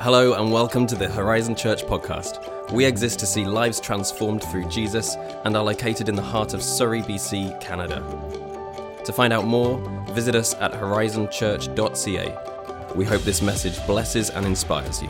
[0.00, 2.70] Hello, and welcome to the Horizon Church podcast.
[2.70, 6.62] We exist to see lives transformed through Jesus and are located in the heart of
[6.62, 7.96] Surrey, BC, Canada.
[9.04, 9.76] To find out more,
[10.10, 12.94] visit us at horizonchurch.ca.
[12.94, 15.08] We hope this message blesses and inspires you.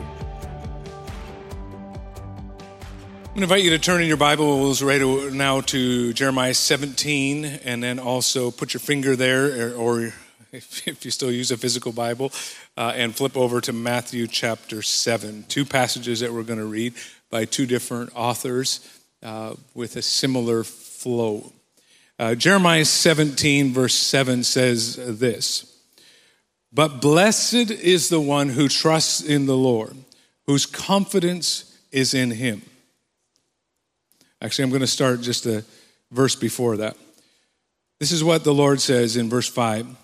[3.25, 7.45] I'm going to invite you to turn in your Bibles right now to Jeremiah 17,
[7.45, 10.13] and then also put your finger there, or
[10.51, 12.31] if you still use a physical Bible,
[12.79, 15.43] uh, and flip over to Matthew chapter 7.
[15.49, 16.93] Two passages that we're going to read
[17.29, 18.79] by two different authors
[19.21, 21.51] uh, with a similar flow.
[22.17, 25.77] Uh, Jeremiah 17, verse 7 says this
[26.71, 29.97] But blessed is the one who trusts in the Lord,
[30.47, 32.61] whose confidence is in him.
[34.41, 35.65] Actually, I'm going to start just a
[36.11, 36.95] verse before that.
[37.99, 39.97] This is what the Lord says in verse 5.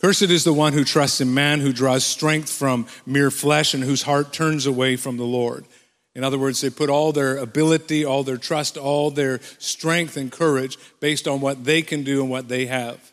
[0.00, 3.84] Cursed is the one who trusts in man, who draws strength from mere flesh, and
[3.84, 5.66] whose heart turns away from the Lord.
[6.14, 10.32] In other words, they put all their ability, all their trust, all their strength and
[10.32, 13.12] courage based on what they can do and what they have.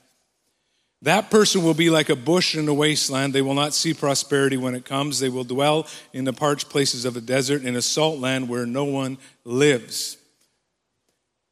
[1.03, 3.33] That person will be like a bush in a wasteland.
[3.33, 5.19] They will not see prosperity when it comes.
[5.19, 8.65] They will dwell in the parched places of a desert, in a salt land where
[8.65, 10.17] no one lives.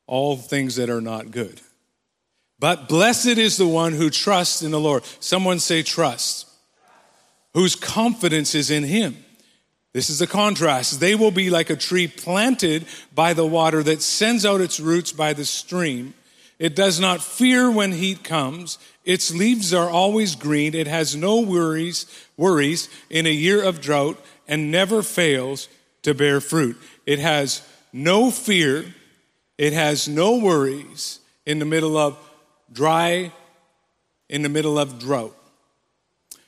[0.07, 1.61] All things that are not good.
[2.65, 5.03] But blessed is the one who trusts in the Lord.
[5.19, 6.47] Someone say trust.
[7.53, 9.23] Whose confidence is in him.
[9.93, 10.99] This is the contrast.
[10.99, 15.11] They will be like a tree planted by the water that sends out its roots
[15.11, 16.15] by the stream.
[16.57, 18.79] It does not fear when heat comes.
[19.03, 20.73] Its leaves are always green.
[20.73, 25.69] It has no worries, worries in a year of drought and never fails
[26.01, 26.81] to bear fruit.
[27.05, 27.61] It has
[27.93, 28.95] no fear.
[29.55, 32.17] It has no worries in the middle of
[32.71, 33.31] dry
[34.29, 35.35] in the middle of drought.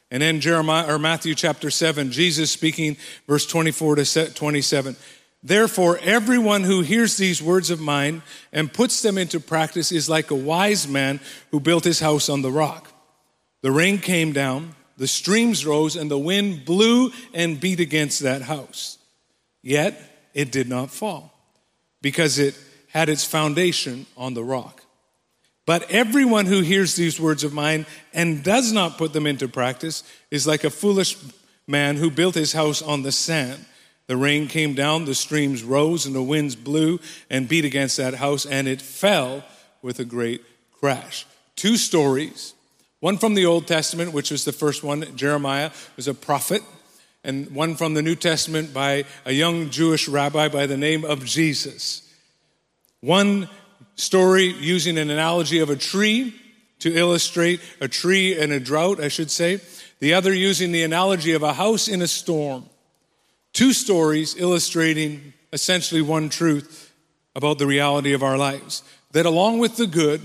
[0.10, 2.98] And then Jeremiah or Matthew chapter 7, Jesus speaking
[3.28, 4.96] verse 24 to 27.
[5.44, 10.32] Therefore, everyone who hears these words of mine and puts them into practice is like
[10.32, 11.20] a wise man
[11.52, 12.92] who built his house on the rock.
[13.62, 18.42] The rain came down, the streams rose, and the wind blew and beat against that
[18.42, 18.98] house.
[19.62, 21.34] Yet it did not fall
[22.02, 22.58] because it
[22.90, 24.84] had its foundation on the rock.
[25.68, 30.02] But everyone who hears these words of mine and does not put them into practice
[30.32, 31.18] is like a foolish
[31.68, 33.66] man who built his house on the sand.
[34.08, 38.14] The rain came down, the streams rose, and the winds blew and beat against that
[38.14, 39.44] house, and it fell
[39.82, 40.42] with a great
[40.80, 41.26] crash.
[41.58, 42.54] Two stories.
[43.02, 45.18] One from the Old Testament, which was the first one.
[45.18, 46.64] Jeremiah was a prophet.
[47.26, 51.26] And one from the New Testament by a young Jewish rabbi by the name of
[51.26, 52.10] Jesus.
[53.02, 53.50] One
[53.98, 56.34] story using an analogy of a tree
[56.80, 59.60] to illustrate a tree in a drought, I should say.
[60.00, 62.66] The other using the analogy of a house in a storm.
[63.52, 66.94] Two stories illustrating essentially one truth
[67.36, 68.84] about the reality of our lives.
[69.12, 70.22] That along with the good,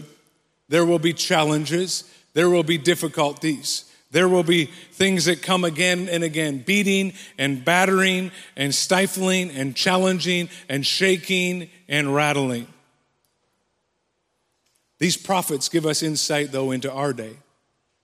[0.69, 2.05] there will be challenges,
[2.35, 3.91] there will be difficulties.
[4.11, 9.75] There will be things that come again and again, beating and battering and stifling and
[9.75, 12.67] challenging and shaking and rattling.
[15.03, 17.35] These prophets give us insight, though, into our day.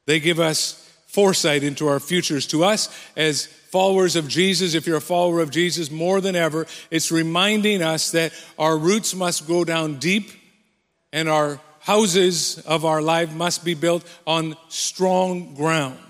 [0.07, 2.45] They give us foresight into our futures.
[2.49, 6.67] To us, as followers of Jesus, if you're a follower of Jesus, more than ever,
[6.91, 10.33] it's reminding us that our roots must go down deep
[11.13, 16.01] and our houses of our life must be built on strong ground.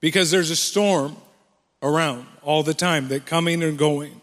[0.00, 1.16] Because there's a storm
[1.82, 4.20] around all the time that coming and going.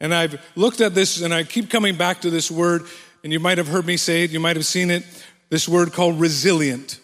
[0.00, 2.82] And I've looked at this and I keep coming back to this word
[3.22, 5.04] and you might have heard me say it, you might have seen it,
[5.48, 6.98] this word called resilient.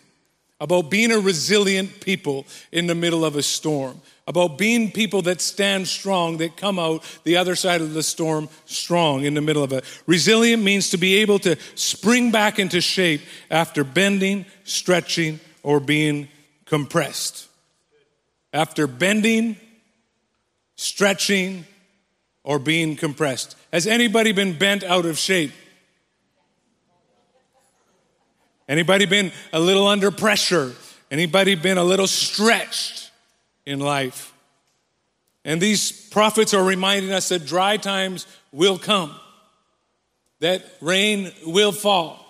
[0.60, 4.00] About being a resilient people in the middle of a storm.
[4.26, 8.48] About being people that stand strong, that come out the other side of the storm
[8.66, 9.84] strong in the middle of it.
[10.06, 16.28] Resilient means to be able to spring back into shape after bending, stretching, or being
[16.64, 17.46] compressed.
[18.52, 19.56] After bending,
[20.74, 21.64] stretching,
[22.42, 23.56] or being compressed.
[23.72, 25.52] Has anybody been bent out of shape?
[28.68, 30.74] Anybody been a little under pressure?
[31.10, 33.10] Anybody been a little stretched
[33.64, 34.34] in life?
[35.44, 39.14] And these prophets are reminding us that dry times will come,
[40.40, 42.24] that rain will fall,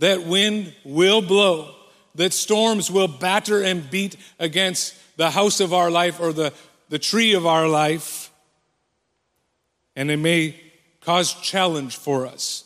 [0.00, 1.72] that wind will blow,
[2.16, 6.52] that storms will batter and beat against the house of our life or the,
[6.88, 8.32] the tree of our life,
[9.94, 10.60] and it may
[11.00, 12.64] cause challenge for us.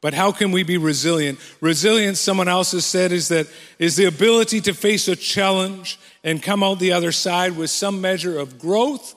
[0.00, 1.38] But how can we be resilient?
[1.60, 3.46] Resilience, someone else has said, is that
[3.78, 8.00] is the ability to face a challenge and come out the other side with some
[8.00, 9.14] measure of growth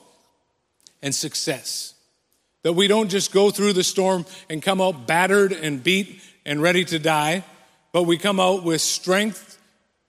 [1.02, 1.94] and success.
[2.62, 6.60] That we don't just go through the storm and come out battered and beat and
[6.60, 7.44] ready to die,
[7.92, 9.58] but we come out with strength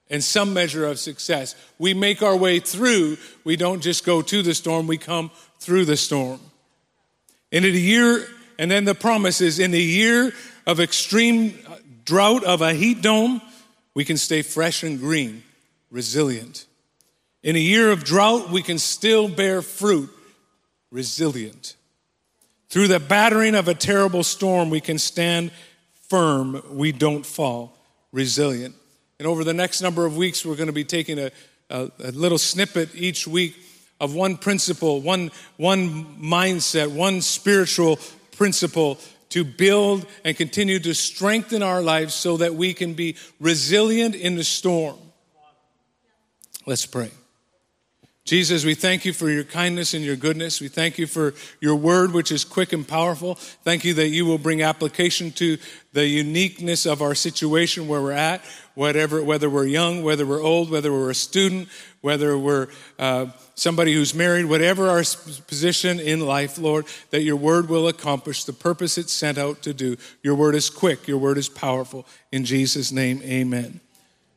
[0.09, 1.55] and some measure of success.
[1.79, 3.17] We make our way through.
[3.43, 6.39] We don't just go to the storm, we come through the storm.
[7.51, 10.33] And in a year, and then the promise is in the year
[10.65, 11.57] of extreme
[12.05, 13.41] drought of a heat dome,
[13.93, 15.43] we can stay fresh and green,
[15.89, 16.65] resilient.
[17.43, 20.09] In a year of drought, we can still bear fruit,
[20.91, 21.75] resilient.
[22.69, 25.51] Through the battering of a terrible storm, we can stand
[26.09, 27.77] firm, we don't fall,
[28.11, 28.75] resilient.
[29.19, 31.31] And over the next number of weeks, we're going to be taking a,
[31.69, 33.55] a, a little snippet each week
[33.99, 37.97] of one principle, one, one mindset, one spiritual
[38.37, 38.99] principle
[39.29, 44.35] to build and continue to strengthen our lives so that we can be resilient in
[44.35, 44.97] the storm.
[46.65, 47.11] Let's pray.
[48.25, 50.59] Jesus, we thank you for your kindness and your goodness.
[50.59, 53.35] We thank you for your word, which is quick and powerful.
[53.35, 55.59] Thank you that you will bring application to
[55.93, 58.41] the uniqueness of our situation where we're at,
[58.73, 61.69] whatever, whether we're young, whether we're old, whether we're a student,
[62.01, 65.03] whether we're uh, somebody who's married, whatever our
[65.45, 69.71] position in life, Lord, that your word will accomplish the purpose it's sent out to
[69.71, 69.97] do.
[70.23, 72.07] Your word is quick, your word is powerful.
[72.31, 73.81] In Jesus' name, amen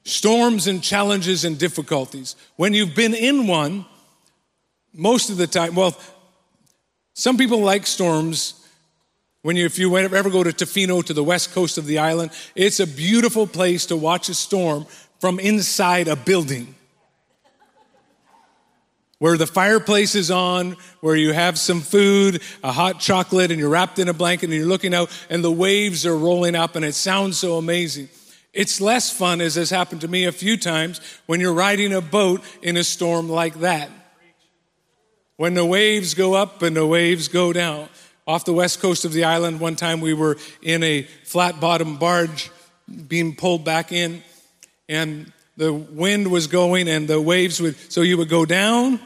[0.08, 2.34] storms and challenges and difficulties.
[2.56, 3.84] When you've been in one,
[4.92, 5.96] most of the time, well,
[7.14, 8.54] some people like storms.
[9.42, 12.32] When you, if you ever go to Tofino to the west coast of the island,
[12.54, 14.86] it's a beautiful place to watch a storm
[15.20, 16.74] from inside a building.
[19.18, 23.68] Where the fireplace is on, where you have some food, a hot chocolate, and you're
[23.68, 26.84] wrapped in a blanket and you're looking out, and the waves are rolling up, and
[26.84, 28.08] it sounds so amazing.
[28.52, 32.00] It's less fun, as has happened to me a few times, when you're riding a
[32.00, 33.90] boat in a storm like that.
[35.36, 37.88] When the waves go up and the waves go down.
[38.26, 41.96] Off the west coast of the island, one time we were in a flat bottom
[41.96, 42.50] barge
[43.06, 44.22] being pulled back in,
[44.88, 49.00] and the wind was going and the waves would, so you would go down,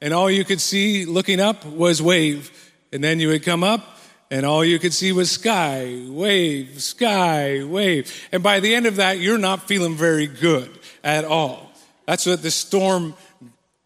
[0.00, 2.50] and all you could see looking up was wave.
[2.92, 3.98] And then you would come up,
[4.32, 8.10] and all you could see was sky, wave, sky, wave.
[8.32, 10.70] And by the end of that, you're not feeling very good
[11.04, 11.70] at all.
[12.06, 13.12] That's what the storm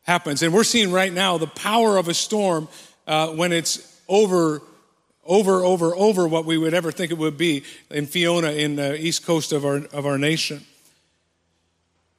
[0.03, 0.45] happens.
[0.45, 2.69] And we're seeing right now the power of a storm
[3.09, 4.63] uh, when it's over,
[5.25, 9.05] over, over, over what we would ever think it would be in Fiona in the
[9.05, 10.65] east coast of our, of our nation.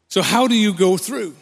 [0.09, 1.33] So, how do you go through?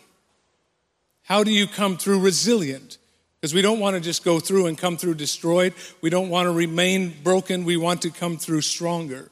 [1.24, 3.00] How do you come through resilient?
[3.46, 5.76] Because we don't want to just go through and come through destroyed.
[6.02, 7.64] We don't want to remain broken.
[7.64, 9.30] We want to come through stronger.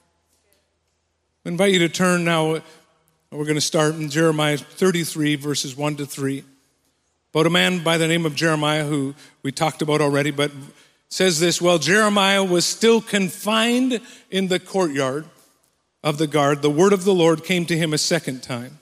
[1.44, 2.62] I invite you to turn now.
[3.32, 6.44] We're going to start in Jeremiah 33, verses 1 to 3.
[7.34, 10.52] About a man by the name of Jeremiah, who we talked about already, but
[11.10, 14.00] says this Well, Jeremiah was still confined
[14.30, 15.26] in the courtyard
[16.04, 16.62] of the guard.
[16.62, 18.78] The word of the Lord came to him a second time.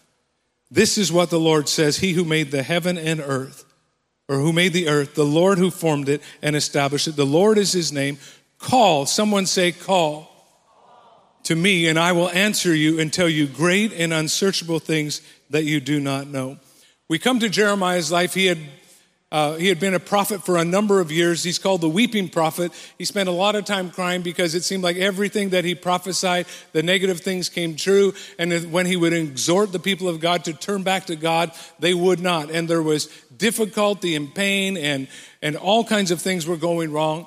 [0.70, 3.64] This is what the Lord says He who made the heaven and earth
[4.32, 7.18] or who made the earth, the Lord who formed it and established it.
[7.18, 8.18] The Lord is his name.
[8.60, 10.32] Call, someone say, call
[11.44, 15.66] to me, and I will answer you and tell you great and unsearchable things that
[15.66, 16.58] you do not know.
[17.10, 18.34] We come to Jeremiah's life.
[18.34, 18.60] He had
[19.32, 21.42] uh, he had been a prophet for a number of years.
[21.42, 22.74] He's called the weeping prophet.
[22.98, 26.48] He spent a lot of time crying because it seemed like everything that he prophesied,
[26.74, 28.14] the negative things came true.
[28.38, 31.94] And when he would exhort the people of God to turn back to God, they
[31.94, 32.52] would not.
[32.52, 33.08] And there was
[33.38, 35.08] difficulty and pain and,
[35.42, 37.26] and all kinds of things were going wrong.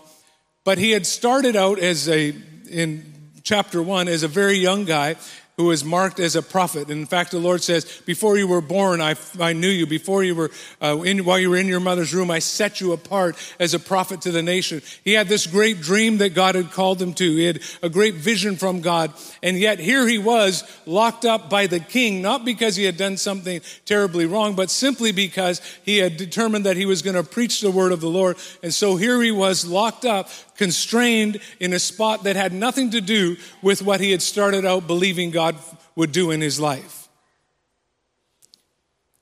[0.65, 2.35] But he had started out as a,
[2.71, 3.13] in
[3.45, 5.17] chapter one, as a very young guy
[5.57, 6.89] who is marked as a prophet.
[6.89, 9.87] And in fact, the Lord says, Before you were born, I, I knew you.
[9.87, 10.51] Before you were,
[10.83, 13.79] uh, in, while you were in your mother's room, I set you apart as a
[13.79, 14.83] prophet to the nation.
[15.05, 17.37] He had this great dream that God had called him to.
[17.37, 19.13] He had a great vision from God.
[19.43, 23.17] And yet here he was locked up by the king, not because he had done
[23.17, 27.61] something terribly wrong, but simply because he had determined that he was going to preach
[27.61, 28.37] the word of the Lord.
[28.63, 33.01] And so here he was locked up, constrained in a spot that had nothing to
[33.01, 35.57] do with what he had started out believing God
[35.97, 37.09] would do in his life.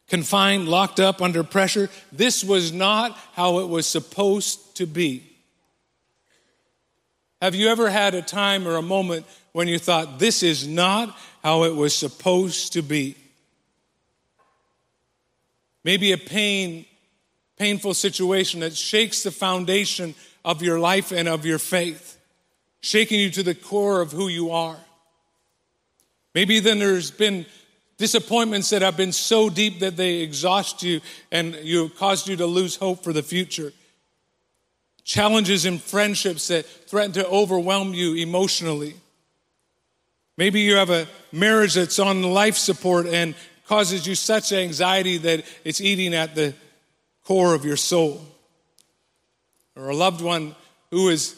[0.08, 1.88] Confined, locked up, under pressure.
[2.12, 5.28] This was not how it was supposed to be.
[7.40, 11.16] Have you ever had a time or a moment when you thought, this is not
[11.42, 13.16] how it was supposed to be?
[15.82, 16.84] Maybe a pain,
[17.56, 22.18] painful situation that shakes the foundation of your life and of your faith.
[22.84, 24.76] shaking you to the core of who you are.
[26.34, 27.46] Maybe then there's been
[27.96, 32.46] disappointments that have been so deep that they exhaust you and you caused you to
[32.46, 33.72] lose hope for the future.
[35.04, 38.94] Challenges in friendships that threaten to overwhelm you emotionally.
[40.36, 43.36] Maybe you have a marriage that's on life support and
[43.68, 46.54] causes you such anxiety that it's eating at the
[47.24, 48.26] core of your soul.
[49.76, 50.54] Or a loved one
[50.90, 51.34] who is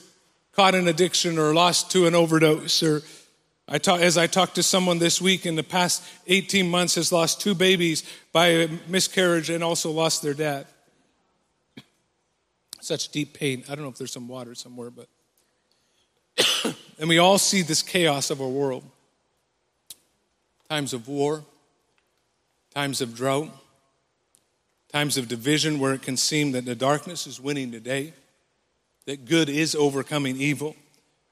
[0.53, 2.83] caught in addiction or lost to an overdose.
[2.83, 3.03] Or
[3.69, 7.13] I talk, as I talked to someone this week in the past 18 months has
[7.13, 10.67] lost two babies by a miscarriage and also lost their dad.
[12.81, 13.65] Such deep pain.
[13.69, 15.09] I don't know if there's some water somewhere, but.
[16.99, 18.85] and we all see this chaos of our world
[20.69, 21.45] times of war,
[22.75, 23.51] times of drought,
[24.91, 28.13] times of division where it can seem that the darkness is winning today,
[29.07, 30.77] that good is overcoming evil,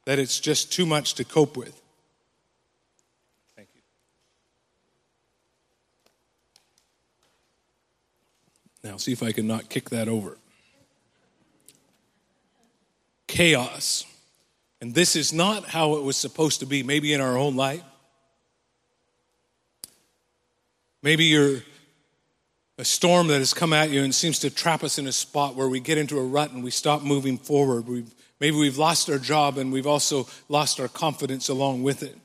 [0.05, 1.81] that it's just too much to cope with.
[3.57, 3.81] Thank you.
[8.85, 10.37] Now, see if I can not kick that over.
[13.27, 14.05] Chaos.
[14.81, 17.83] And this is not how it was supposed to be, maybe in our own life.
[21.03, 21.63] Maybe you're
[22.83, 25.55] a storm that has come at you and seems to trap us in a spot
[25.55, 27.87] where we get into a rut and we stop moving forward.
[27.87, 32.19] We've, maybe we've lost our job and we've also lost our confidence along with it.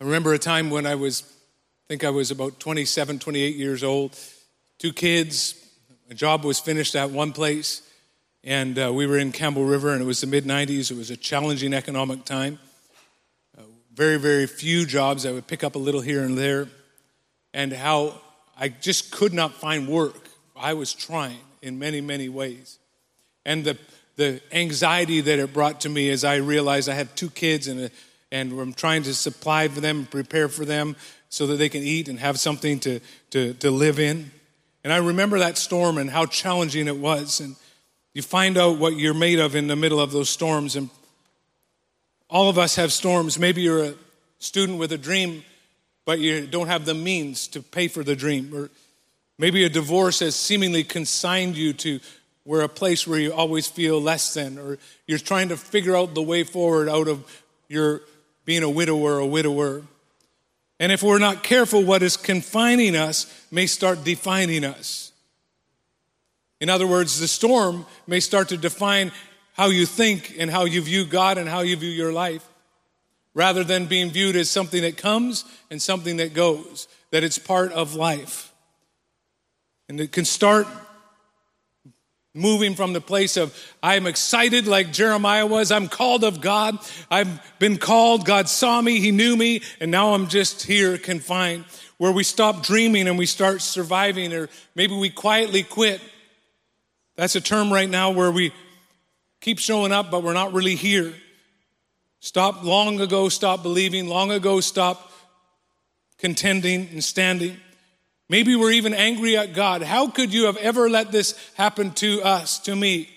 [0.00, 3.82] I remember a time when I was, I think I was about 27, 28 years
[3.82, 4.16] old,
[4.78, 5.56] two kids,
[6.08, 7.82] a job was finished at one place,
[8.44, 10.92] and uh, we were in Campbell River, and it was the mid 90s.
[10.92, 12.60] It was a challenging economic time
[13.98, 15.26] very, very few jobs.
[15.26, 16.68] I would pick up a little here and there,
[17.54, 18.20] and how
[18.58, 20.28] I just could not find work.
[20.56, 22.78] I was trying in many, many ways.
[23.44, 23.78] And the,
[24.16, 27.90] the anxiety that it brought to me as I realized I had two kids and,
[28.30, 30.96] and I'm trying to supply for them, prepare for them
[31.28, 33.00] so that they can eat and have something to,
[33.30, 34.30] to, to live in.
[34.84, 37.40] And I remember that storm and how challenging it was.
[37.40, 37.56] And
[38.14, 40.76] you find out what you're made of in the middle of those storms.
[40.76, 40.90] And
[42.30, 43.38] all of us have storms.
[43.38, 43.94] Maybe you're a
[44.38, 45.44] student with a dream,
[46.08, 48.50] but you don't have the means to pay for the dream.
[48.54, 48.70] Or
[49.36, 52.00] maybe a divorce has seemingly consigned you to
[52.44, 56.14] where a place where you always feel less than, or you're trying to figure out
[56.14, 58.00] the way forward out of your
[58.46, 59.82] being a widower or a widower.
[60.80, 65.12] And if we're not careful, what is confining us may start defining us.
[66.58, 69.12] In other words, the storm may start to define
[69.52, 72.47] how you think and how you view God and how you view your life,
[73.34, 77.72] rather than being viewed as something that comes and something that goes, that it's part
[77.72, 78.52] of life.
[79.88, 80.66] And it can start
[82.34, 85.72] moving from the place of I'm excited like Jeremiah was.
[85.72, 86.78] I'm called of God.
[87.10, 88.24] I've been called.
[88.24, 89.00] God saw me.
[89.00, 89.62] He knew me.
[89.80, 91.64] And now I'm just here confined
[91.98, 96.00] where we stop dreaming and we start surviving or maybe we quietly quit.
[97.16, 98.52] That's a term right now where we
[99.40, 101.14] keep showing up, but we're not really here.
[102.20, 104.08] Stop long ago, stop believing.
[104.08, 105.12] Long ago, stop
[106.18, 107.56] contending and standing.
[108.28, 109.82] Maybe we're even angry at God.
[109.82, 113.08] How could you have ever let this happen to us, to me?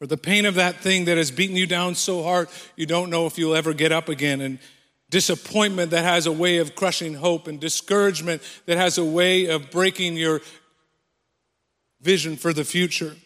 [0.00, 3.08] Or the pain of that thing that has beaten you down so hard, you don't
[3.08, 4.42] know if you'll ever get up again.
[4.42, 4.58] And
[5.08, 9.70] disappointment that has a way of crushing hope, and discouragement that has a way of
[9.70, 10.42] breaking your
[12.02, 13.16] vision for the future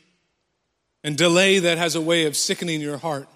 [1.02, 3.28] and delay that has a way of sickening your heart.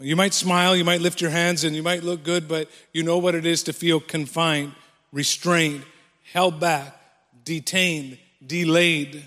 [0.00, 3.02] You might smile, you might lift your hands, and you might look good, but you
[3.02, 4.72] know what it is to feel confined,
[5.12, 5.84] restrained,
[6.32, 6.94] held back,
[7.44, 9.24] detained, delayed,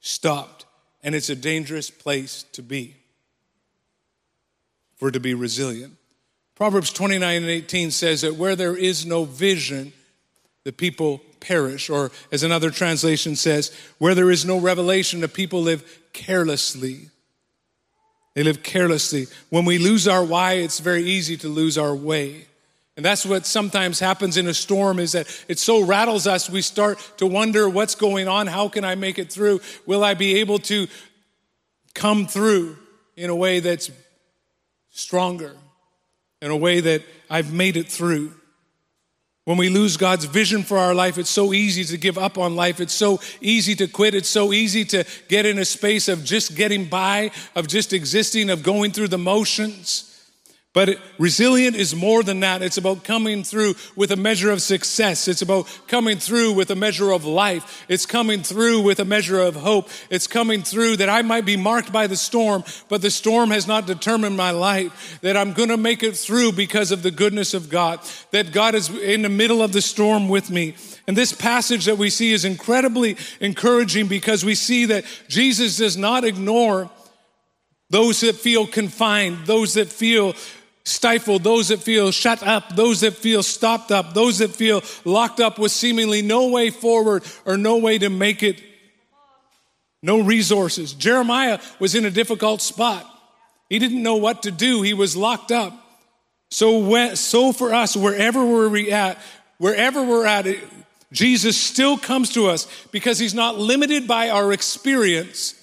[0.00, 0.64] stopped.
[1.02, 2.94] And it's a dangerous place to be
[4.96, 5.94] for to be resilient.
[6.54, 9.92] Proverbs 29 and 18 says that where there is no vision,
[10.64, 11.90] the people perish.
[11.90, 17.10] Or, as another translation says, where there is no revelation, the people live carelessly.
[18.34, 19.26] They live carelessly.
[19.50, 22.46] When we lose our why, it's very easy to lose our way.
[22.96, 26.62] And that's what sometimes happens in a storm is that it so rattles us, we
[26.62, 28.46] start to wonder what's going on?
[28.46, 29.60] How can I make it through?
[29.84, 30.86] Will I be able to
[31.94, 32.76] come through
[33.16, 33.90] in a way that's
[34.90, 35.52] stronger,
[36.40, 38.32] in a way that I've made it through?
[39.46, 42.56] When we lose God's vision for our life, it's so easy to give up on
[42.56, 42.80] life.
[42.80, 44.12] It's so easy to quit.
[44.12, 48.50] It's so easy to get in a space of just getting by, of just existing,
[48.50, 50.15] of going through the motions.
[50.76, 52.60] But resilient is more than that.
[52.60, 55.26] It's about coming through with a measure of success.
[55.26, 57.86] It's about coming through with a measure of life.
[57.88, 59.88] It's coming through with a measure of hope.
[60.10, 63.66] It's coming through that I might be marked by the storm, but the storm has
[63.66, 65.18] not determined my life.
[65.22, 67.98] That I'm going to make it through because of the goodness of God.
[68.32, 70.76] That God is in the middle of the storm with me.
[71.06, 75.96] And this passage that we see is incredibly encouraging because we see that Jesus does
[75.96, 76.90] not ignore
[77.88, 80.34] those that feel confined, those that feel
[80.86, 85.40] stifled, those that feel shut up, those that feel stopped up, those that feel locked
[85.40, 88.62] up with seemingly no way forward or no way to make it,
[90.02, 90.92] no resources.
[90.92, 93.04] Jeremiah was in a difficult spot.
[93.68, 94.82] He didn't know what to do.
[94.82, 95.72] He was locked up.
[96.50, 99.18] So, when, so for us, wherever we're at,
[99.58, 100.46] wherever we're at,
[101.12, 105.54] Jesus still comes to us because he's not limited by our experience.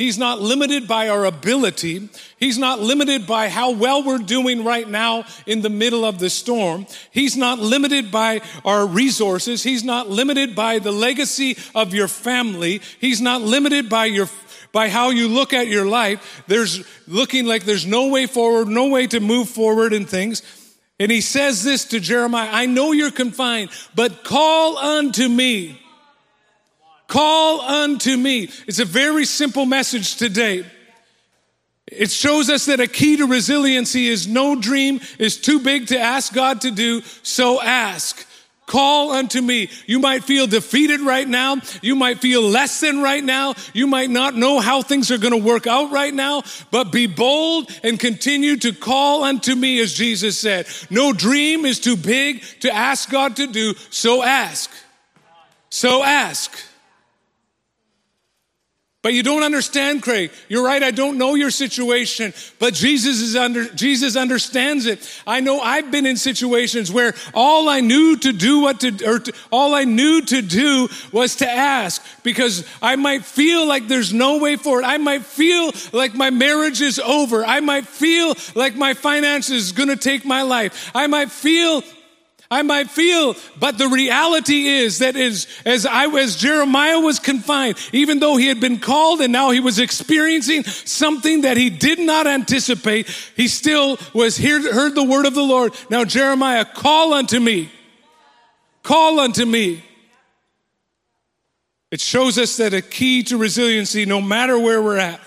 [0.00, 2.08] He's not limited by our ability.
[2.38, 6.30] He's not limited by how well we're doing right now in the middle of the
[6.30, 6.86] storm.
[7.10, 9.62] He's not limited by our resources.
[9.62, 12.80] He's not limited by the legacy of your family.
[12.98, 14.30] He's not limited by your
[14.72, 16.44] by how you look at your life.
[16.46, 20.42] There's looking like there's no way forward, no way to move forward in things.
[20.98, 25.78] And he says this to Jeremiah, I know you're confined, but call unto me
[27.10, 28.48] Call unto me.
[28.68, 30.64] It's a very simple message today.
[31.88, 35.98] It shows us that a key to resiliency is no dream is too big to
[35.98, 38.24] ask God to do, so ask.
[38.66, 39.70] Call unto me.
[39.86, 41.56] You might feel defeated right now.
[41.82, 43.54] You might feel less than right now.
[43.74, 47.08] You might not know how things are going to work out right now, but be
[47.08, 50.68] bold and continue to call unto me, as Jesus said.
[50.90, 54.70] No dream is too big to ask God to do, so ask.
[55.70, 56.69] So ask.
[59.02, 60.30] But you don't understand, Craig.
[60.50, 60.82] You're right.
[60.82, 64.98] I don't know your situation, but Jesus is under, Jesus understands it.
[65.26, 69.20] I know I've been in situations where all I knew to do what to, or
[69.20, 74.12] to, all I knew to do was to ask because I might feel like there's
[74.12, 74.84] no way forward.
[74.84, 77.42] I might feel like my marriage is over.
[77.42, 80.90] I might feel like my finances is going to take my life.
[80.94, 81.82] I might feel
[82.52, 85.46] I might feel, but the reality is that as
[85.86, 89.78] I as Jeremiah was confined, even though he had been called and now he was
[89.78, 95.34] experiencing something that he did not anticipate, he still was here, heard the word of
[95.34, 95.74] the Lord.
[95.90, 97.70] Now, Jeremiah, call unto me.
[98.82, 99.84] Call unto me.
[101.92, 105.20] It shows us that a key to resiliency, no matter where we're at,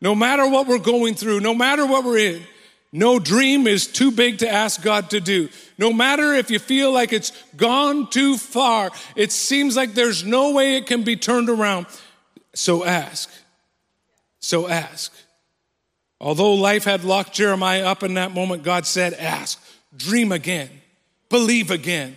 [0.00, 2.42] no matter what we're going through, no matter what we're in,
[2.92, 5.48] no dream is too big to ask God to do.
[5.76, 10.52] No matter if you feel like it's gone too far, it seems like there's no
[10.52, 11.86] way it can be turned around.
[12.54, 13.30] So ask.
[14.38, 15.12] So ask.
[16.20, 19.62] Although life had locked Jeremiah up in that moment, God said, Ask,
[19.94, 20.70] dream again,
[21.28, 22.16] believe again.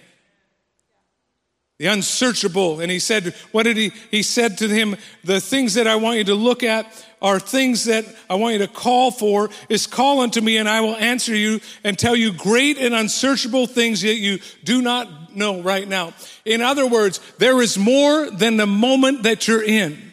[1.78, 2.80] The unsearchable.
[2.80, 3.92] And he said, What did he?
[4.12, 6.86] He said to him, The things that I want you to look at
[7.22, 10.82] are things that I want you to call for is call unto me and I
[10.82, 15.62] will answer you and tell you great and unsearchable things that you do not know
[15.62, 16.14] right now.
[16.46, 20.09] In other words, there is more than the moment that you're in.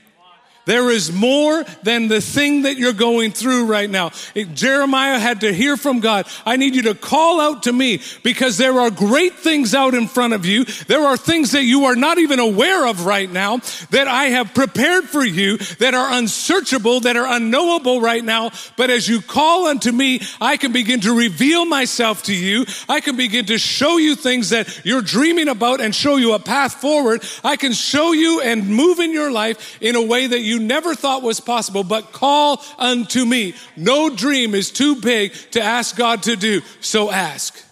[0.66, 4.11] There is more than the thing that you're going through right now.
[4.52, 6.26] Jeremiah had to hear from God.
[6.44, 10.09] I need you to call out to me because there are great things out in
[10.09, 10.64] front of you.
[10.64, 13.59] There are things that you are not even aware of right now
[13.90, 18.50] that I have prepared for you that are unsearchable, that are unknowable right now.
[18.76, 22.66] But as you call unto me, I can begin to reveal myself to you.
[22.88, 26.40] I can begin to show you things that you're dreaming about and show you a
[26.40, 27.24] path forward.
[27.44, 30.62] I can show you and move in your life in a way that you you
[30.66, 33.54] never thought was possible, but call unto me.
[33.76, 36.62] No dream is too big to ask God to do.
[36.80, 37.62] So ask.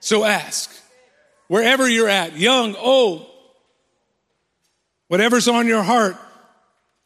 [0.00, 0.70] So ask.
[1.48, 3.26] Wherever you're at, young, old,
[5.08, 6.16] whatever's on your heart,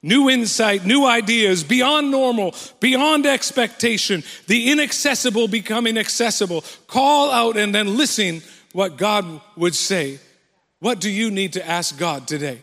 [0.02, 6.64] new insight, new ideas, beyond normal, beyond expectation, the inaccessible becoming accessible.
[6.88, 10.18] Call out and then listen what God would say.
[10.80, 12.62] What do you need to ask God today?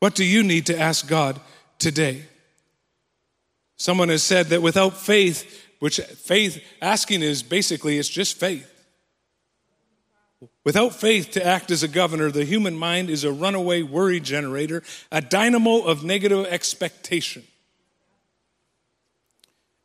[0.00, 1.40] What do you need to ask God
[1.78, 2.24] today?
[3.76, 8.72] Someone has said that without faith, which faith asking is basically it's just faith.
[10.64, 14.82] Without faith to act as a governor, the human mind is a runaway worry generator,
[15.12, 17.44] a dynamo of negative expectation.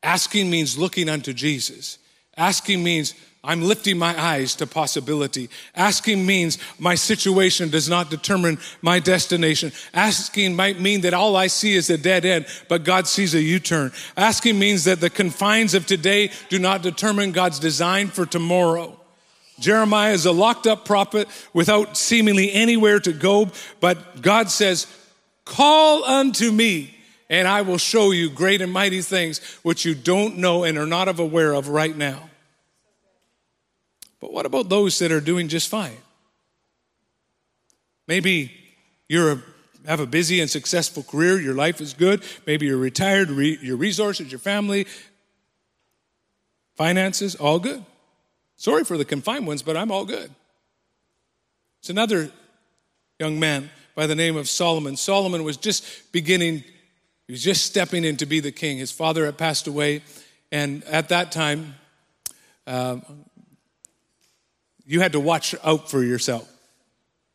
[0.03, 1.99] Asking means looking unto Jesus.
[2.35, 5.49] Asking means I'm lifting my eyes to possibility.
[5.75, 9.71] Asking means my situation does not determine my destination.
[9.95, 13.41] Asking might mean that all I see is a dead end, but God sees a
[13.41, 13.93] U-turn.
[14.15, 18.99] Asking means that the confines of today do not determine God's design for tomorrow.
[19.59, 23.49] Jeremiah is a locked up prophet without seemingly anywhere to go,
[23.79, 24.85] but God says,
[25.45, 26.95] call unto me
[27.27, 30.85] and I will show you great and mighty things which you don't know and are
[30.85, 32.30] not aware of right now.
[34.21, 35.97] But what about those that are doing just fine?
[38.07, 38.51] Maybe
[39.09, 39.43] you're
[39.87, 43.75] have a busy and successful career, your life is good, maybe you're retired, re, your
[43.75, 44.85] resources, your family,
[46.75, 47.83] finances, all good.
[48.57, 50.29] Sorry for the confined ones, but I'm all good.
[51.79, 52.29] It's another
[53.19, 54.95] young man by the name of Solomon.
[54.97, 56.63] Solomon was just beginning
[57.31, 58.77] he was just stepping in to be the king.
[58.77, 60.03] His father had passed away,
[60.51, 61.75] and at that time,
[62.67, 62.97] uh,
[64.91, 66.51] you had to watch out for yourself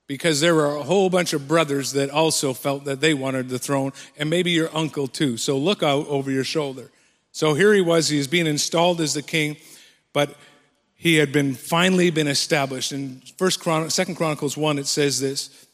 [0.07, 3.59] because there were a whole bunch of brothers that also felt that they wanted the
[3.59, 5.39] throne, and maybe your uncle too.
[5.39, 6.91] So look out over your shoulder.
[7.33, 9.57] So here he was, he being installed as the king,
[10.13, 10.37] but
[10.97, 12.93] he had been finally been established.
[12.93, 15.67] In First Chron- Second Chronicles 1, it says this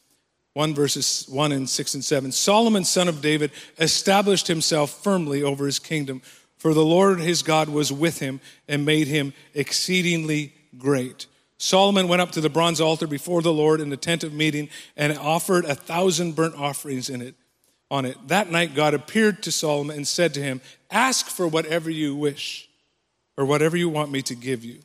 [0.52, 2.30] 1 verses 1 and 6 and 7.
[2.30, 6.22] Solomon, son of David, established himself firmly over his kingdom,
[6.58, 11.26] for the Lord his God was with him and made him exceedingly great.
[11.62, 14.68] Solomon went up to the bronze altar before the Lord in the tent of meeting
[14.96, 17.36] and offered a thousand burnt offerings in it.
[17.88, 18.16] On it.
[18.26, 22.68] That night, God appeared to Solomon and said to him, Ask for whatever you wish,
[23.36, 24.74] or whatever you want me to give you.
[24.74, 24.82] It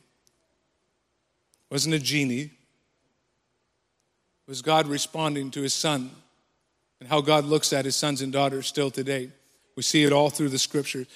[1.68, 2.50] wasn't a genie,
[4.46, 6.12] was God responding to his son
[7.00, 9.30] and how God looks at his sons and daughters still today.
[9.74, 11.08] We see it all through the scriptures.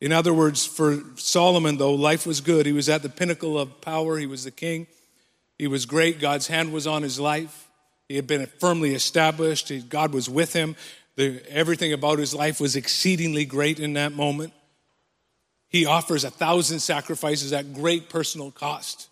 [0.00, 2.66] In other words, for Solomon, though, life was good.
[2.66, 4.88] He was at the pinnacle of power, he was the king.
[5.58, 6.20] He was great.
[6.20, 7.68] God's hand was on his life.
[8.08, 9.72] He had been firmly established.
[9.88, 10.76] God was with him.
[11.16, 14.52] The, everything about his life was exceedingly great in that moment.
[15.68, 19.08] He offers a thousand sacrifices at great personal cost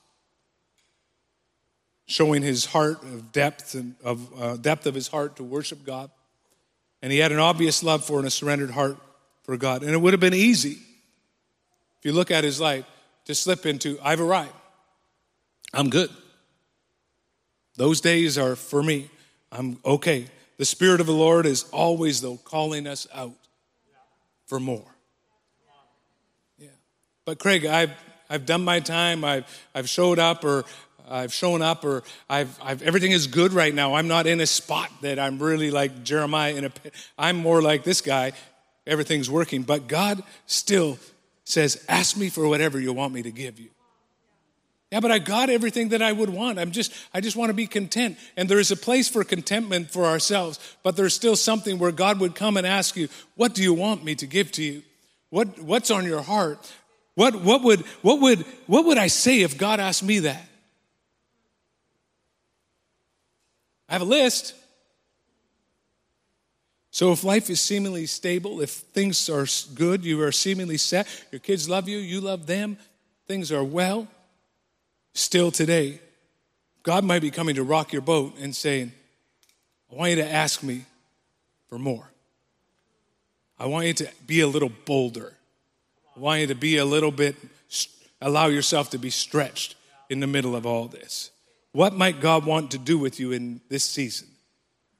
[2.06, 6.10] showing his heart of depth and of uh, depth of his heart to worship God.
[7.00, 8.96] And he had an obvious love for and a surrendered heart
[9.44, 9.82] for God.
[9.82, 10.78] And it would have been easy,
[11.98, 12.84] if you look at his life,
[13.24, 14.52] to slip into, I've arrived.
[15.72, 16.10] I'm good.
[17.76, 19.10] Those days are for me.
[19.50, 20.26] I'm okay.
[20.58, 23.32] The Spirit of the Lord is always, though, calling us out
[24.46, 24.94] for more.
[26.58, 26.68] Yeah.
[27.24, 27.92] But Craig, I've
[28.28, 29.24] I've done my time.
[29.24, 30.64] I've I've showed up, or
[31.08, 33.94] I've shown up or I've, I've, everything is good right now.
[33.94, 36.94] I'm not in a spot that I'm really like Jeremiah in a pit.
[37.18, 38.32] I'm more like this guy.
[38.86, 39.62] Everything's working.
[39.62, 40.98] But God still
[41.44, 43.70] says, ask me for whatever you want me to give you.
[44.92, 46.58] Yeah, but I got everything that I would want.
[46.58, 48.18] I'm just, I just want to be content.
[48.36, 52.20] And there is a place for contentment for ourselves, but there's still something where God
[52.20, 54.82] would come and ask you, what do you want me to give to you?
[55.30, 56.70] What, what's on your heart?
[57.14, 60.46] What, what would, what would, what would I say if God asked me that?
[63.88, 64.54] I have a list.
[66.90, 71.38] So if life is seemingly stable, if things are good, you are seemingly set, your
[71.38, 72.76] kids love you, you love them,
[73.26, 74.06] things are well,
[75.14, 76.00] still today,
[76.82, 78.92] God might be coming to rock your boat and saying,
[79.90, 80.84] I want you to ask me
[81.68, 82.10] for more.
[83.58, 85.34] I want you to be a little bolder.
[86.16, 87.36] I want you to be a little bit,
[88.20, 89.76] allow yourself to be stretched
[90.10, 91.30] in the middle of all this.
[91.72, 94.28] What might God want to do with you in this season?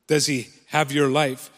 [0.07, 1.51] Does He have your life?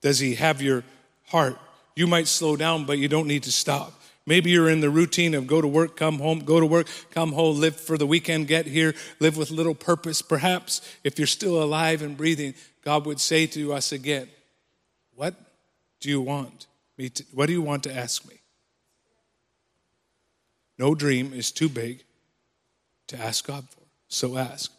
[0.00, 0.84] Does He have your
[1.26, 1.58] heart?
[1.96, 3.92] You might slow down, but you don't need to stop.
[4.26, 7.32] Maybe you're in the routine of go to work, come home, go to work, come
[7.32, 10.22] home, live for the weekend, get here, live with little purpose.
[10.22, 14.28] Perhaps if you're still alive and breathing, God would say to us again,
[15.14, 15.34] What
[16.00, 18.40] do you want me to, what do you want to ask me?
[20.78, 22.02] No dream is too big
[23.08, 23.82] to ask God for.
[24.08, 24.72] So ask.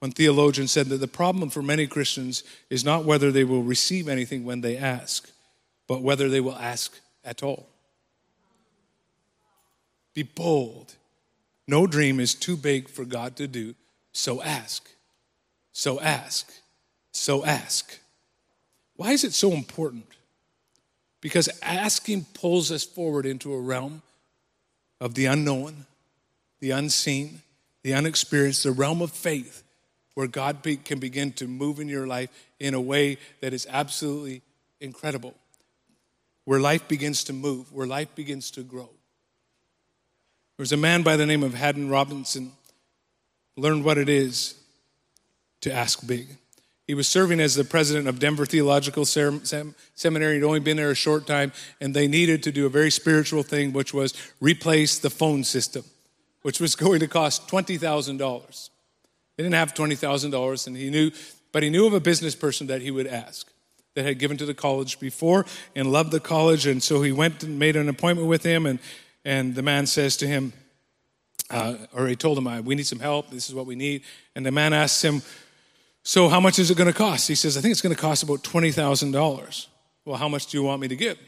[0.00, 4.08] One theologian said that the problem for many Christians is not whether they will receive
[4.08, 5.30] anything when they ask,
[5.86, 7.68] but whether they will ask at all.
[10.14, 10.94] Be bold.
[11.66, 13.74] No dream is too big for God to do,
[14.12, 14.90] so ask.
[15.72, 16.52] So ask.
[17.12, 17.98] So ask.
[18.96, 20.06] Why is it so important?
[21.20, 24.02] Because asking pulls us forward into a realm
[25.00, 25.86] of the unknown,
[26.60, 27.42] the unseen,
[27.82, 29.62] the unexperienced, the realm of faith,
[30.14, 33.66] where God be, can begin to move in your life in a way that is
[33.70, 34.42] absolutely
[34.80, 35.34] incredible,
[36.44, 38.90] where life begins to move, where life begins to grow.
[40.60, 42.52] There was a man by the name of Haddon Robinson,
[43.56, 44.56] learned what it is
[45.62, 46.36] to ask big.
[46.86, 50.34] He was serving as the president of Denver Theological Seminary.
[50.34, 53.42] He'd only been there a short time, and they needed to do a very spiritual
[53.42, 55.82] thing, which was replace the phone system,
[56.42, 58.70] which was going to cost $20,000.
[59.38, 61.10] They didn't have $20,000, and he knew,
[61.52, 63.50] but he knew of a business person that he would ask
[63.94, 66.66] that had given to the college before and loved the college.
[66.66, 68.78] And so he went and made an appointment with him, and,
[69.24, 70.52] and the man says to him,
[71.50, 73.30] uh, or he told him, We need some help.
[73.30, 74.02] This is what we need.
[74.34, 75.22] And the man asks him,
[76.02, 77.28] so, how much is it going to cost?
[77.28, 79.66] He says, I think it's going to cost about $20,000.
[80.04, 81.18] Well, how much do you want me to give?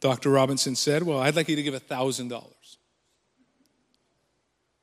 [0.00, 0.30] Dr.
[0.30, 2.42] Robinson said, Well, I'd like you to give $1,000.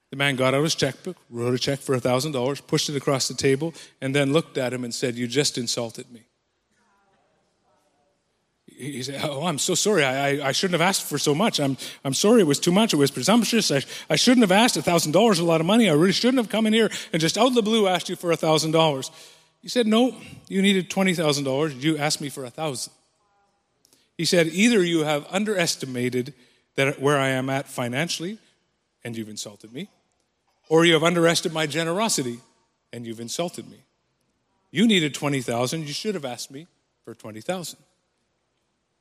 [0.09, 3.33] The man got out his checkbook, wrote a check for $1,000, pushed it across the
[3.33, 6.23] table, and then looked at him and said, You just insulted me
[8.91, 10.03] he said, Oh, I'm so sorry.
[10.03, 11.59] I, I, shouldn't have asked for so much.
[11.59, 12.41] I'm, I'm sorry.
[12.41, 12.93] It was too much.
[12.93, 13.71] It was presumptuous.
[13.71, 15.89] I, I shouldn't have asked $1,000 is a lot of money.
[15.89, 18.15] I really shouldn't have come in here and just out of the blue asked you
[18.15, 19.09] for $1,000.
[19.61, 20.15] He said, No,
[20.49, 21.81] you needed $20,000.
[21.81, 22.91] You asked me for 1000
[24.17, 26.33] He said, Either you have underestimated
[26.75, 28.39] that where I am at financially,
[29.03, 29.89] and you've insulted me,
[30.69, 32.39] or you have underestimated my generosity,
[32.91, 33.83] and you've insulted me.
[34.71, 35.87] You needed 20,000.
[35.87, 36.67] You should have asked me
[37.05, 37.77] for 20,000.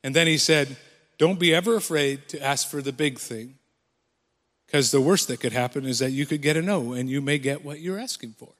[0.02, 0.76] And then he said,
[1.18, 3.54] Don't be ever afraid to ask for the big thing.
[4.66, 7.20] Because the worst that could happen is that you could get a no and you
[7.20, 8.52] may get what you're asking for.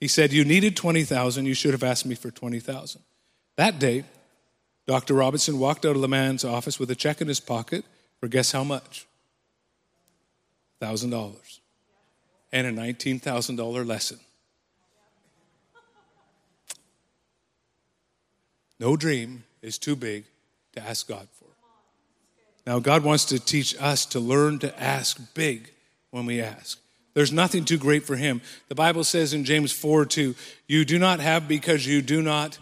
[0.00, 3.02] He said, You needed 20,000, you should have asked me for 20,000.
[3.56, 4.04] That day,
[4.86, 5.14] Dr.
[5.14, 7.84] Robinson walked out of the man's office with a check in his pocket
[8.18, 9.06] for guess how much?
[10.80, 11.60] $1,000.
[12.50, 14.18] And a $19,000 lesson.
[18.80, 20.24] No dream is too big
[20.74, 21.46] to ask God for.
[22.66, 25.70] Now, God wants to teach us to learn to ask big
[26.10, 26.78] when we ask.
[27.14, 28.40] There's nothing too great for Him.
[28.68, 30.34] The Bible says in James 4 2,
[30.66, 32.58] you do not have because you do not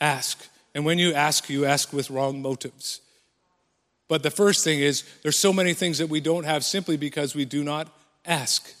[0.00, 0.46] ask.
[0.74, 3.00] And when you ask, you ask with wrong motives.
[4.08, 7.34] But the first thing is, there's so many things that we don't have simply because
[7.34, 7.88] we do not
[8.24, 8.72] ask.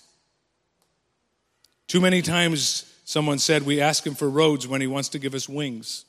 [1.88, 5.34] Too many times, someone said, we ask Him for roads when He wants to give
[5.34, 6.04] us wings.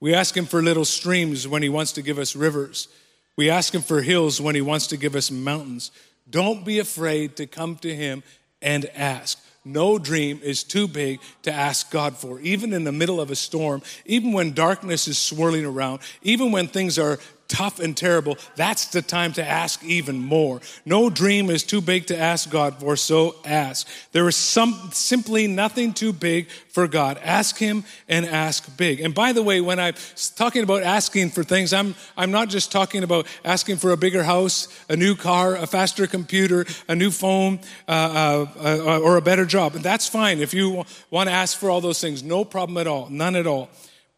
[0.00, 2.88] We ask Him for little streams when He wants to give us rivers.
[3.36, 5.90] We ask Him for hills when He wants to give us mountains.
[6.28, 8.22] Don't be afraid to come to Him
[8.62, 9.38] and ask.
[9.64, 12.40] No dream is too big to ask God for.
[12.40, 16.66] Even in the middle of a storm, even when darkness is swirling around, even when
[16.66, 17.18] things are
[17.50, 20.60] tough and terrible, that's the time to ask even more.
[20.86, 23.86] No dream is too big to ask God for, so ask.
[24.12, 27.18] There is some, simply nothing too big for God.
[27.22, 29.00] Ask Him and ask big.
[29.00, 29.94] And by the way, when I'm
[30.36, 34.22] talking about asking for things, I'm, I'm not just talking about asking for a bigger
[34.22, 37.58] house, a new car, a faster computer, a new phone,
[37.88, 39.74] uh, uh, uh, or a better job.
[39.74, 42.22] And that's fine if you want to ask for all those things.
[42.22, 43.08] No problem at all.
[43.10, 43.68] None at all.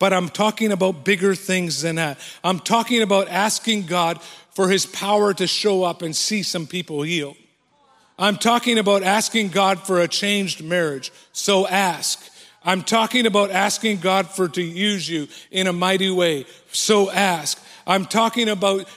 [0.02, 2.18] But I'm talking about bigger things than that.
[2.42, 7.02] I'm talking about asking God for his power to show up and see some people
[7.02, 7.36] healed.
[8.18, 11.12] I'm talking about asking God for a changed marriage.
[11.30, 12.20] So ask.
[12.64, 16.46] I'm talking about asking God for to use you in a mighty way.
[16.72, 17.64] So ask.
[17.86, 18.88] I'm talking about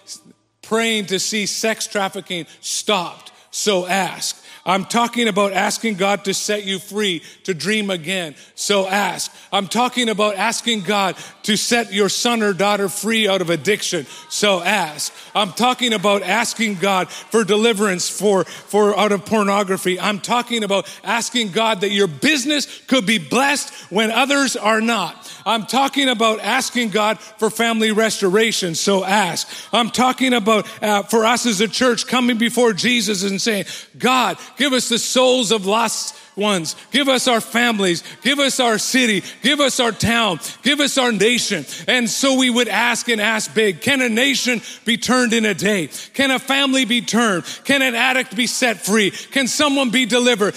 [0.63, 3.31] praying to see sex trafficking stopped.
[3.55, 4.43] So ask.
[4.67, 8.35] I'm talking about asking God to set you free, to dream again.
[8.55, 9.31] So ask.
[9.53, 14.07] I'm talking about asking God to set your son or daughter free out of addiction.
[14.27, 15.13] So ask.
[15.35, 19.99] I'm talking about asking God for deliverance for, for out of pornography.
[19.99, 25.31] I'm talking about asking God that your business could be blessed when others are not.
[25.45, 28.73] I'm talking about asking God for family restoration.
[28.73, 29.47] So ask.
[29.71, 33.65] I'm talking about uh, for us as a church coming before Jesus and saying,
[33.97, 36.75] God, give us the souls of lost ones.
[36.91, 38.03] Give us our families.
[38.21, 39.23] Give us our city.
[39.41, 40.39] Give us our town.
[40.63, 41.65] Give us our nation.
[41.87, 43.81] And so we would ask and ask big.
[43.81, 45.87] Can a nation be turned in a day?
[46.13, 47.45] Can a family be turned?
[47.63, 49.11] Can an addict be set free?
[49.11, 50.55] Can someone be delivered?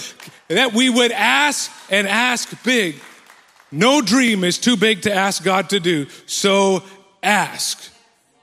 [0.49, 2.95] That we would ask and ask big.
[3.71, 6.07] No dream is too big to ask God to do.
[6.25, 6.83] So
[7.21, 7.93] ask.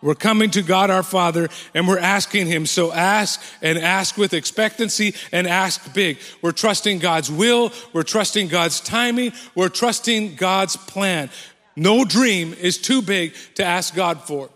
[0.03, 2.67] We're coming to God our Father and we're asking Him.
[2.67, 6.19] So ask and ask with expectancy and ask big.
[6.43, 7.73] We're trusting God's will.
[7.93, 9.33] We're trusting God's timing.
[9.55, 11.31] We're trusting God's plan.
[11.77, 14.51] No dream is too big to ask God for.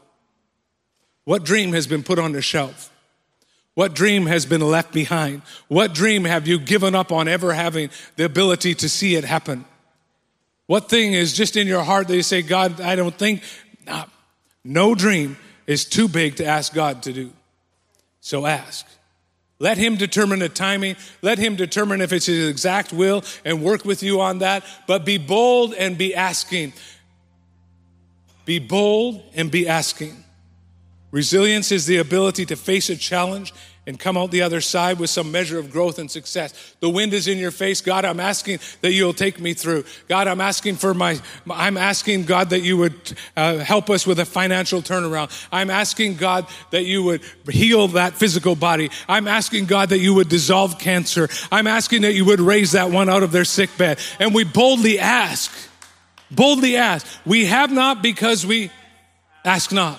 [1.24, 2.90] What dream has been put on the shelf?
[3.74, 5.42] What dream has been left behind?
[5.68, 9.64] What dream have you given up on ever having the ability to see it happen?
[10.66, 13.42] What thing is just in your heart that you say, God, I don't think,
[13.86, 14.04] nah,
[14.64, 17.32] no dream is too big to ask God to do.
[18.20, 18.86] So ask.
[19.58, 20.96] Let Him determine the timing.
[21.22, 24.64] Let Him determine if it's His exact will and work with you on that.
[24.86, 26.72] But be bold and be asking.
[28.44, 30.24] Be bold and be asking.
[31.10, 33.52] Resilience is the ability to face a challenge
[33.90, 36.76] and come out the other side with some measure of growth and success.
[36.78, 37.80] The wind is in your face.
[37.80, 39.84] God, I'm asking that you'll take me through.
[40.06, 41.18] God, I'm asking for my,
[41.50, 42.94] I'm asking God that you would
[43.36, 45.32] uh, help us with a financial turnaround.
[45.50, 48.92] I'm asking God that you would heal that physical body.
[49.08, 51.28] I'm asking God that you would dissolve cancer.
[51.50, 53.98] I'm asking that you would raise that one out of their sick bed.
[54.20, 55.50] And we boldly ask,
[56.30, 57.04] boldly ask.
[57.26, 58.70] We have not because we
[59.44, 59.98] ask not.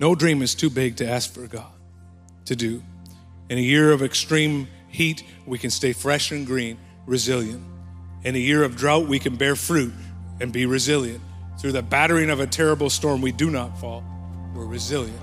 [0.00, 1.70] No dream is too big to ask for God
[2.46, 2.82] to do.
[3.50, 7.62] In a year of extreme heat, we can stay fresh and green, resilient.
[8.24, 9.92] In a year of drought, we can bear fruit
[10.40, 11.20] and be resilient.
[11.58, 14.02] Through the battering of a terrible storm, we do not fall.
[14.54, 15.20] We're resilient.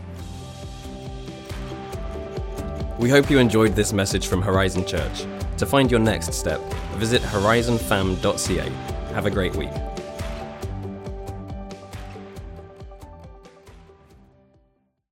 [2.99, 5.25] We hope you enjoyed this message from Horizon Church.
[5.57, 6.61] To find your next step,
[6.97, 8.69] visit horizonfam.ca.
[9.13, 9.71] Have a great week.